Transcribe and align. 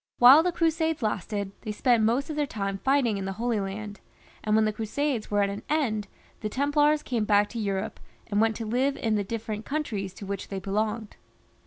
While 0.17 0.41
the 0.41 0.51
Crusades 0.51 1.03
lasted, 1.03 1.51
they 1.61 1.71
spent 1.71 2.03
most 2.03 2.31
of 2.31 2.35
their 2.35 2.47
time 2.47 2.79
fighting 2.79 3.19
in 3.19 3.25
the 3.25 3.33
Holy 3.33 3.59
Land, 3.59 3.99
and 4.43 4.55
when 4.55 4.65
the 4.65 4.73
Crusades 4.73 5.29
were 5.29 5.43
at 5.43 5.49
an 5.51 5.61
end 5.69 6.07
the 6.39 6.49
Templars 6.49 7.03
came 7.03 7.23
back 7.23 7.49
to 7.49 7.59
Europe, 7.59 7.99
and 8.25 8.41
went 8.41 8.55
to 8.55 8.65
live 8.65 8.97
in 8.97 9.13
the 9.13 9.23
different 9.23 9.63
countries 9.63 10.15
to 10.15 10.25
which 10.25 10.47
they 10.47 10.57
belonged. 10.57 11.17